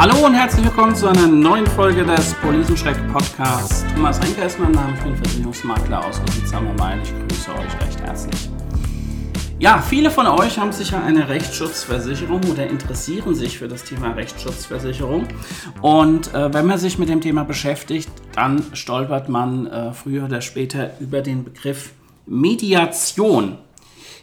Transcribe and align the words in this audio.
Hallo 0.00 0.24
und 0.24 0.32
herzlich 0.32 0.64
willkommen 0.64 0.96
zu 0.96 1.08
einer 1.08 1.26
neuen 1.26 1.66
Folge 1.66 2.02
des 2.02 2.32
Policencheck 2.36 2.96
Podcasts. 3.12 3.84
Thomas 3.94 4.18
Renker 4.22 4.46
ist 4.46 4.58
mein 4.58 4.72
Name, 4.72 4.94
ich 4.94 5.02
bin 5.02 5.14
Versicherungsmakler 5.14 6.06
aus 6.06 6.22
Rüsselsheim 6.22 6.68
am 6.68 6.76
Main. 6.76 7.02
Ich 7.02 7.10
grüße 7.10 7.50
euch 7.50 7.86
recht 7.86 8.00
herzlich. 8.00 8.48
Ja, 9.58 9.82
viele 9.82 10.10
von 10.10 10.26
euch 10.26 10.58
haben 10.58 10.72
sicher 10.72 11.04
eine 11.04 11.28
Rechtsschutzversicherung 11.28 12.40
oder 12.50 12.66
interessieren 12.66 13.34
sich 13.34 13.58
für 13.58 13.68
das 13.68 13.84
Thema 13.84 14.12
Rechtsschutzversicherung. 14.12 15.28
Und 15.82 16.32
äh, 16.32 16.50
wenn 16.54 16.64
man 16.64 16.78
sich 16.78 16.98
mit 16.98 17.10
dem 17.10 17.20
Thema 17.20 17.44
beschäftigt, 17.44 18.08
dann 18.34 18.64
stolpert 18.72 19.28
man 19.28 19.66
äh, 19.66 19.92
früher 19.92 20.24
oder 20.24 20.40
später 20.40 20.92
über 21.00 21.20
den 21.20 21.44
Begriff 21.44 21.92
Mediation. 22.24 23.58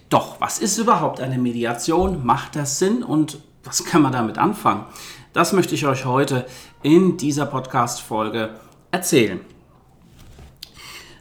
Doch, 0.09 0.41
was 0.41 0.57
ist 0.57 0.79
überhaupt 0.79 1.21
eine 1.21 1.37
Mediation? 1.37 2.25
Macht 2.25 2.55
das 2.55 2.79
Sinn 2.79 3.03
und 3.03 3.37
was 3.67 3.83
kann 3.83 4.01
man 4.01 4.13
damit 4.13 4.37
anfangen? 4.37 4.85
Das 5.33 5.53
möchte 5.53 5.75
ich 5.75 5.85
euch 5.85 6.05
heute 6.05 6.47
in 6.81 7.17
dieser 7.17 7.45
Podcast-Folge 7.45 8.51
erzählen. 8.91 9.41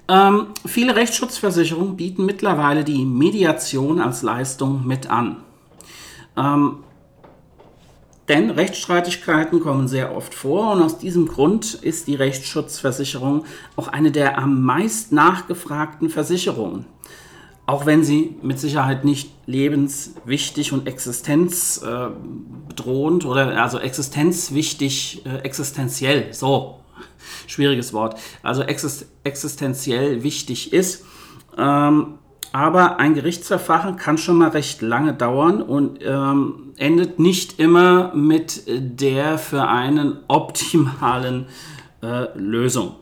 Ähm, 0.09 0.49
viele 0.65 0.95
Rechtsschutzversicherungen 0.95 1.97
bieten 1.97 2.25
mittlerweile 2.25 2.85
die 2.85 3.05
Mediation 3.05 4.01
als 4.01 4.23
Leistung 4.23 4.87
mit 4.87 5.11
an. 5.11 5.39
Ähm, 6.37 6.85
denn 8.29 8.51
Rechtsstreitigkeiten 8.51 9.61
kommen 9.61 9.89
sehr 9.89 10.17
oft 10.17 10.35
vor 10.35 10.73
und 10.73 10.83
aus 10.83 10.99
diesem 10.99 11.27
Grund 11.27 11.75
ist 11.75 12.07
die 12.07 12.15
Rechtsschutzversicherung 12.15 13.45
auch 13.77 13.89
eine 13.89 14.11
der 14.11 14.39
am 14.39 14.63
meist 14.63 15.13
nachgefragten 15.13 16.11
Versicherungen 16.11 16.87
auch 17.67 17.85
wenn 17.85 18.03
sie 18.05 18.37
mit 18.43 18.61
Sicherheit 18.61 19.05
nicht 19.05 19.33
lebenswichtig 19.47 20.73
und 20.73 20.87
existenzbedrohend 20.87 23.25
äh, 23.25 23.27
oder 23.27 23.61
also 23.61 23.79
existenzwichtig, 23.79 25.27
äh, 25.27 25.39
existenziell, 25.39 26.33
so, 26.33 26.79
schwieriges 27.49 27.93
Wort, 27.93 28.21
also 28.43 28.63
exist 28.63 29.07
existenziell 29.25 30.23
wichtig 30.23 30.73
ist. 30.73 31.05
Ähm, 31.59 32.19
aber 32.53 33.01
ein 33.01 33.15
Gerichtsverfahren 33.15 33.97
kann 33.97 34.17
schon 34.17 34.39
mal 34.39 34.51
recht 34.51 34.81
lange 34.81 35.13
dauern 35.13 35.61
und 35.61 35.99
ähm, 36.03 36.73
endet 36.79 37.19
nicht 37.19 37.59
immer 37.59 38.15
mit 38.15 38.63
der 38.67 39.39
für 39.39 39.67
einen 39.69 40.19
optimalen 40.29 41.47
äh, 42.03 42.27
Lösung. 42.39 42.95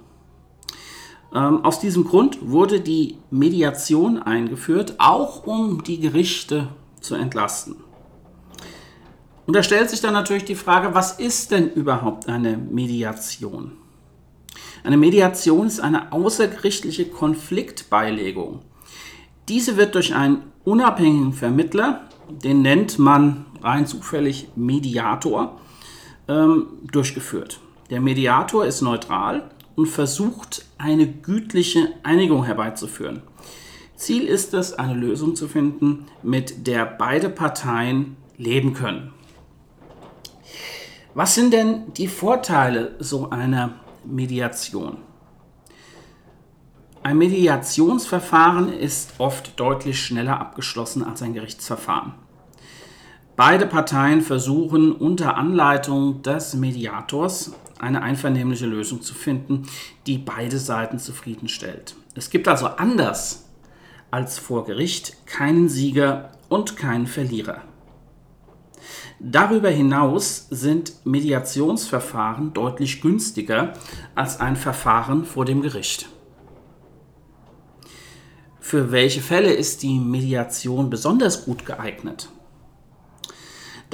Ähm, 1.34 1.64
aus 1.64 1.80
diesem 1.80 2.04
Grund 2.04 2.38
wurde 2.42 2.80
die 2.80 3.18
Mediation 3.30 4.22
eingeführt, 4.22 4.94
auch 4.98 5.46
um 5.46 5.82
die 5.82 5.98
Gerichte 5.98 6.68
zu 7.00 7.16
entlasten. 7.16 7.76
Und 9.46 9.54
da 9.56 9.62
stellt 9.62 9.90
sich 9.90 10.00
dann 10.00 10.14
natürlich 10.14 10.44
die 10.44 10.54
Frage, 10.54 10.94
was 10.94 11.18
ist 11.18 11.50
denn 11.50 11.70
überhaupt 11.70 12.28
eine 12.28 12.56
Mediation? 12.56 13.72
Eine 14.84 14.96
Mediation 14.96 15.66
ist 15.66 15.80
eine 15.80 16.12
außergerichtliche 16.12 17.06
Konfliktbeilegung. 17.06 18.60
Diese 19.48 19.76
wird 19.76 19.94
durch 19.94 20.14
einen 20.14 20.42
unabhängigen 20.64 21.32
Vermittler, 21.32 22.08
den 22.28 22.62
nennt 22.62 22.98
man 22.98 23.44
rein 23.62 23.86
zufällig 23.86 24.48
Mediator, 24.56 25.60
ähm, 26.28 26.66
durchgeführt. 26.90 27.60
Der 27.90 28.00
Mediator 28.00 28.64
ist 28.64 28.80
neutral 28.80 29.50
und 29.76 29.86
versucht, 29.86 30.64
eine 30.78 31.06
gütliche 31.06 31.88
Einigung 32.02 32.44
herbeizuführen. 32.44 33.22
Ziel 33.96 34.24
ist 34.24 34.54
es, 34.54 34.72
eine 34.72 34.94
Lösung 34.94 35.36
zu 35.36 35.48
finden, 35.48 36.06
mit 36.22 36.66
der 36.66 36.84
beide 36.84 37.28
Parteien 37.28 38.16
leben 38.36 38.74
können. 38.74 39.12
Was 41.14 41.34
sind 41.34 41.52
denn 41.52 41.92
die 41.94 42.08
Vorteile 42.08 42.96
so 42.98 43.30
einer 43.30 43.74
Mediation? 44.04 44.98
Ein 47.04 47.18
Mediationsverfahren 47.18 48.72
ist 48.72 49.12
oft 49.18 49.60
deutlich 49.60 50.00
schneller 50.00 50.40
abgeschlossen 50.40 51.04
als 51.04 51.22
ein 51.22 51.34
Gerichtsverfahren. 51.34 52.14
Beide 53.36 53.66
Parteien 53.66 54.20
versuchen 54.20 54.92
unter 54.92 55.36
Anleitung 55.36 56.22
des 56.22 56.54
Mediators 56.54 57.52
eine 57.80 58.02
einvernehmliche 58.02 58.66
Lösung 58.66 59.02
zu 59.02 59.12
finden, 59.12 59.66
die 60.06 60.18
beide 60.18 60.58
Seiten 60.58 61.00
zufriedenstellt. 61.00 61.96
Es 62.14 62.30
gibt 62.30 62.46
also 62.46 62.66
anders 62.66 63.48
als 64.12 64.38
vor 64.38 64.64
Gericht 64.64 65.26
keinen 65.26 65.68
Sieger 65.68 66.30
und 66.48 66.76
keinen 66.76 67.08
Verlierer. 67.08 67.62
Darüber 69.18 69.70
hinaus 69.70 70.46
sind 70.50 71.04
Mediationsverfahren 71.04 72.52
deutlich 72.52 73.00
günstiger 73.00 73.72
als 74.14 74.38
ein 74.38 74.54
Verfahren 74.54 75.24
vor 75.24 75.44
dem 75.44 75.60
Gericht. 75.60 76.08
Für 78.60 78.92
welche 78.92 79.20
Fälle 79.20 79.52
ist 79.52 79.82
die 79.82 79.98
Mediation 79.98 80.88
besonders 80.88 81.44
gut 81.44 81.66
geeignet? 81.66 82.28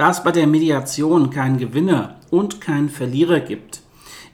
Da 0.01 0.09
es 0.09 0.23
bei 0.23 0.33
der 0.33 0.47
Mediation 0.47 1.29
keinen 1.29 1.59
Gewinner 1.59 2.17
und 2.31 2.63
keinen 2.63 2.89
Verlierer 2.89 3.41
gibt, 3.41 3.83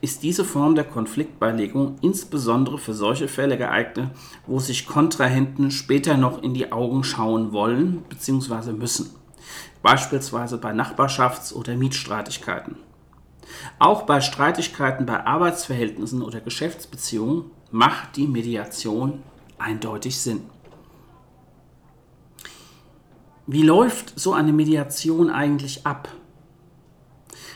ist 0.00 0.22
diese 0.22 0.44
Form 0.44 0.76
der 0.76 0.84
Konfliktbeilegung 0.84 1.96
insbesondere 2.02 2.78
für 2.78 2.94
solche 2.94 3.26
Fälle 3.26 3.58
geeignet, 3.58 4.10
wo 4.46 4.60
sich 4.60 4.86
Kontrahenten 4.86 5.72
später 5.72 6.16
noch 6.16 6.40
in 6.40 6.54
die 6.54 6.70
Augen 6.70 7.02
schauen 7.02 7.50
wollen 7.50 8.04
bzw. 8.08 8.74
müssen, 8.74 9.10
beispielsweise 9.82 10.58
bei 10.58 10.70
Nachbarschafts- 10.70 11.52
oder 11.52 11.74
Mietstreitigkeiten. 11.74 12.76
Auch 13.80 14.02
bei 14.02 14.20
Streitigkeiten 14.20 15.04
bei 15.04 15.26
Arbeitsverhältnissen 15.26 16.22
oder 16.22 16.38
Geschäftsbeziehungen 16.40 17.46
macht 17.72 18.14
die 18.14 18.28
Mediation 18.28 19.20
eindeutig 19.58 20.16
Sinn. 20.20 20.42
Wie 23.48 23.62
läuft 23.62 24.18
so 24.18 24.32
eine 24.32 24.52
Mediation 24.52 25.30
eigentlich 25.30 25.86
ab? 25.86 26.08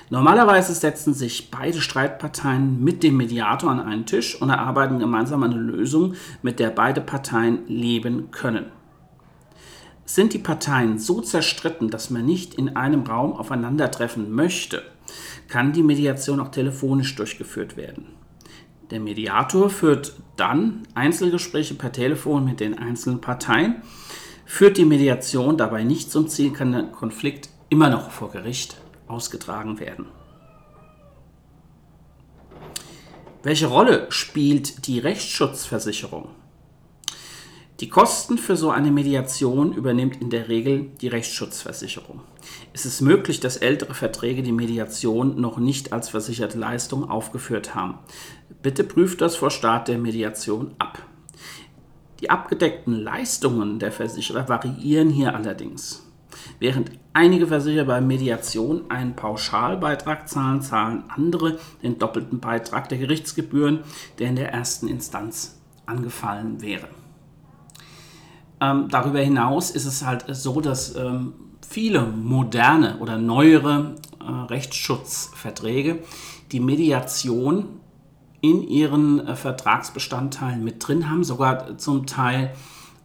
Normalerweise 0.09 0.73
setzen 0.73 1.15
sich 1.15 1.51
beide 1.51 1.81
Streitparteien 1.81 2.83
mit 2.83 3.03
dem 3.03 3.17
Mediator 3.17 3.71
an 3.71 3.81
einen 3.81 4.07
Tisch 4.07 4.41
und 4.41 4.51
erarbeiten 4.51 5.01
gemeinsam 5.01 5.43
eine 5.43 5.57
Lösung, 5.57 6.15
mit 6.43 6.61
der 6.61 6.71
beide 6.71 7.01
Parteien 7.01 7.67
leben 7.67 8.31
können. 8.31 8.67
Sind 10.05 10.33
die 10.33 10.39
Parteien 10.39 10.99
so 10.99 11.21
zerstritten, 11.21 11.91
dass 11.91 12.11
man 12.11 12.25
nicht 12.25 12.55
in 12.55 12.77
einem 12.77 13.03
Raum 13.03 13.33
aufeinandertreffen 13.33 14.31
möchte, 14.31 14.83
kann 15.49 15.73
die 15.73 15.83
Mediation 15.83 16.39
auch 16.39 16.51
telefonisch 16.51 17.17
durchgeführt 17.17 17.77
werden. 17.77 18.07
Der 18.91 19.01
Mediator 19.01 19.71
führt 19.71 20.15
dann 20.37 20.83
Einzelgespräche 20.95 21.75
per 21.75 21.91
Telefon 21.91 22.45
mit 22.45 22.61
den 22.61 22.79
einzelnen 22.79 23.21
Parteien 23.21 23.83
Führt 24.53 24.79
die 24.79 24.85
Mediation 24.85 25.57
dabei 25.57 25.85
nicht 25.85 26.11
zum 26.11 26.27
Ziel, 26.27 26.53
kann 26.53 26.73
der 26.73 26.83
Konflikt 26.83 27.51
immer 27.69 27.89
noch 27.89 28.11
vor 28.11 28.33
Gericht 28.33 28.77
ausgetragen 29.07 29.79
werden. 29.79 30.07
Welche 33.45 33.69
Rolle 33.69 34.07
spielt 34.11 34.89
die 34.89 34.99
Rechtsschutzversicherung? 34.99 36.31
Die 37.79 37.89
Kosten 37.89 38.39
für 38.39 38.57
so 38.57 38.71
eine 38.71 38.91
Mediation 38.91 39.73
übernimmt 39.73 40.21
in 40.21 40.31
der 40.31 40.49
Regel 40.49 40.91
die 41.01 41.09
Rechtsschutzversicherung. 41.09 42.21
Es 42.73 42.85
ist 42.85 43.03
möglich, 43.03 43.39
dass 43.39 43.57
ältere 43.57 43.95
Verträge 43.95 44.43
die 44.43 44.53
Mediation 44.53 45.41
noch 45.41 45.59
nicht 45.59 45.93
als 45.93 46.09
versicherte 46.09 46.59
Leistung 46.59 47.09
aufgeführt 47.09 47.77
haben. 47.77 48.01
Bitte 48.63 48.83
prüft 48.83 49.21
das 49.21 49.37
vor 49.37 49.53
Start 49.53 49.87
der 49.87 49.99
Mediation 49.99 50.75
ab. 50.79 50.90
Die 52.21 52.31
abgedeckten 52.31 52.95
Leistungen 52.95 53.79
der 53.79 53.93
Versicherer 53.93 54.49
variieren 54.49 55.11
hier 55.11 55.35
allerdings. 55.35 56.07
Während 56.59 56.93
einige 57.13 57.47
Versicherer 57.47 57.87
bei 57.87 58.01
Mediation 58.01 58.91
einen 58.91 59.17
Pauschalbeitrag 59.17 60.29
zahlen, 60.29 60.63
zahlen 60.63 61.05
andere 61.09 61.59
den 61.83 61.99
doppelten 61.99 62.41
Beitrag 62.41 62.89
der 62.89 62.99
Gerichtsgebühren, 62.99 63.81
der 64.19 64.29
in 64.29 64.37
der 64.37 64.53
ersten 64.53 64.87
Instanz 64.87 65.61
angefallen 65.87 66.61
wäre. 66.61 66.89
Ähm, 68.61 68.89
darüber 68.91 69.21
hinaus 69.21 69.71
ist 69.71 69.87
es 69.87 70.05
halt 70.05 70.25
so, 70.29 70.61
dass 70.61 70.95
ähm, 70.95 71.33
viele 71.67 72.03
moderne 72.03 72.99
oder 72.99 73.17
neuere 73.17 73.97
äh, 74.21 74.31
Rechtsschutzverträge 74.31 76.01
die 76.53 76.61
Mediation 76.61 77.81
in 78.41 78.67
ihren 78.67 79.27
äh, 79.27 79.37
Vertragsbestandteilen 79.37 80.63
mit 80.63 80.87
drin 80.87 81.11
haben, 81.11 81.25
sogar 81.25 81.79
zum 81.79 82.07
Teil 82.07 82.53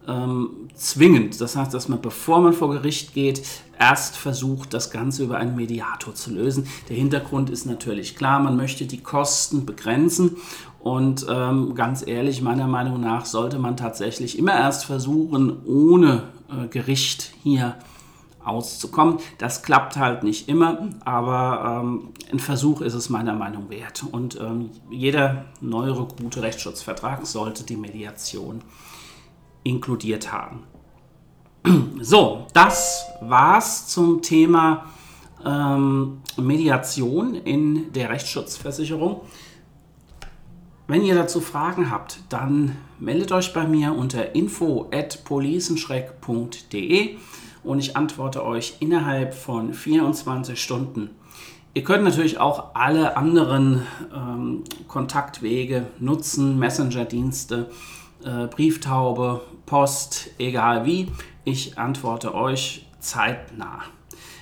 ähm, 0.07 0.69
zwingend. 0.75 1.39
Das 1.41 1.55
heißt, 1.55 1.73
dass 1.73 1.89
man, 1.89 2.01
bevor 2.01 2.41
man 2.41 2.53
vor 2.53 2.69
Gericht 2.71 3.13
geht, 3.13 3.41
erst 3.79 4.17
versucht, 4.17 4.73
das 4.73 4.91
Ganze 4.91 5.23
über 5.23 5.37
einen 5.37 5.55
Mediator 5.55 6.13
zu 6.13 6.31
lösen. 6.31 6.67
Der 6.89 6.95
Hintergrund 6.95 7.49
ist 7.49 7.65
natürlich 7.65 8.15
klar, 8.15 8.39
man 8.39 8.55
möchte 8.55 8.85
die 8.85 9.01
Kosten 9.01 9.65
begrenzen 9.65 10.37
und 10.79 11.25
ähm, 11.27 11.73
ganz 11.73 12.05
ehrlich, 12.05 12.41
meiner 12.41 12.67
Meinung 12.67 13.01
nach 13.01 13.25
sollte 13.25 13.57
man 13.57 13.75
tatsächlich 13.75 14.37
immer 14.37 14.53
erst 14.53 14.85
versuchen, 14.85 15.65
ohne 15.65 16.23
äh, 16.49 16.67
Gericht 16.67 17.33
hier 17.41 17.75
auszukommen. 18.45 19.19
Das 19.38 19.63
klappt 19.63 19.97
halt 19.97 20.24
nicht 20.24 20.47
immer, 20.47 20.89
aber 21.03 21.81
ähm, 21.83 22.13
ein 22.31 22.39
Versuch 22.39 22.81
ist 22.81 22.94
es 22.94 23.09
meiner 23.09 23.33
Meinung 23.33 23.69
wert. 23.69 24.03
Und 24.09 24.39
ähm, 24.39 24.69
jeder 24.89 25.45
neuere 25.62 26.06
gute 26.06 26.42
Rechtsschutzvertrag 26.42 27.25
sollte 27.25 27.63
die 27.63 27.77
Mediation 27.77 28.62
inkludiert 29.63 30.31
haben. 30.31 30.63
So, 32.01 32.45
das 32.53 33.06
war's 33.21 33.88
zum 33.88 34.21
Thema 34.21 34.86
ähm, 35.44 36.21
Mediation 36.38 37.33
in 37.33 37.92
der 37.94 38.09
Rechtsschutzversicherung. 38.09 39.21
Wenn 40.88 41.01
ihr 41.01 41.15
dazu 41.15 41.42
Fragen 41.42 41.89
habt, 41.89 42.19
dann 42.30 42.77
meldet 43.00 43.31
euch 43.31 43.53
bei 43.53 43.65
mir 43.65 43.94
unter 43.94 44.36
info@policenschreck.de 44.36 47.18
und 47.65 47.79
ich 47.79 47.97
antworte 47.97 48.45
euch 48.45 48.77
innerhalb 48.79 49.33
von 49.33 49.73
24 49.73 50.62
Stunden. 50.62 51.09
Ihr 51.73 51.83
könnt 51.83 52.06
natürlich 52.06 52.38
auch 52.38 52.73
alle 52.73 53.17
anderen 53.17 53.81
ähm, 54.15 54.63
Kontaktwege 54.88 55.88
nutzen, 56.00 56.57
Messenger-Dienste, 56.57 57.69
äh, 58.23 58.47
Brieftaube, 58.47 59.41
Post, 59.65 60.29
egal 60.39 60.85
wie. 60.85 61.12
Ich 61.44 61.77
antworte 61.77 62.33
euch 62.33 62.88
zeitnah. 63.00 63.81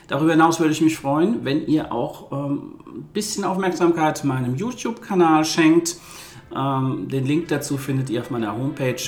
Darüber 0.08 0.34
hinaus 0.34 0.60
würde 0.60 0.74
ich 0.74 0.82
mich 0.82 0.98
freuen, 0.98 1.44
wenn 1.44 1.66
ihr 1.66 1.92
auch 1.92 2.32
ähm, 2.32 2.76
ein 2.86 3.04
bisschen 3.14 3.46
Aufmerksamkeit 3.46 4.24
meinem 4.24 4.56
YouTube-Kanal 4.56 5.44
schenkt. 5.44 5.96
Ähm, 6.56 7.08
den 7.10 7.26
Link 7.26 7.48
dazu 7.48 7.78
findet 7.78 8.12
ihr 8.12 8.22
auf 8.22 8.30
meiner 8.30 8.56
Homepage 8.56 9.02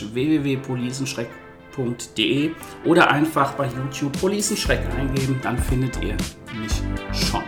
www.policenschreck.de 1.75 2.51
oder 2.85 3.09
einfach 3.09 3.53
bei 3.53 3.67
YouTube 3.67 4.19
Policenschreck 4.19 4.81
eingeben, 4.97 5.39
dann 5.41 5.57
findet 5.57 6.01
ihr 6.03 6.15
mich 6.59 6.81
schon. 7.11 7.43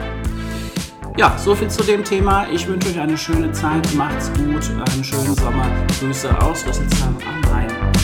Ja, 1.18 1.36
soviel 1.38 1.70
zu 1.70 1.84
dem 1.84 2.04
Thema. 2.04 2.48
Ich 2.52 2.68
wünsche 2.68 2.90
euch 2.90 3.00
eine 3.00 3.18
schöne 3.18 3.52
Zeit, 3.52 3.92
macht's 3.96 4.32
gut, 4.34 4.70
einen 4.70 5.04
schönen 5.04 5.36
Sommer. 5.36 5.66
Grüße 6.00 6.42
aus 6.42 6.66
Rüsselsheim 6.68 7.16
am 7.26 7.52
Rhein. 7.52 7.97